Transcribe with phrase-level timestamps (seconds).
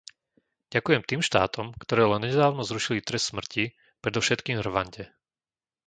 [0.73, 3.63] Ďakujem tým štátom, ktoré len nedávno zrušili trest smrti,
[4.03, 5.03] predovšetkým Rwande.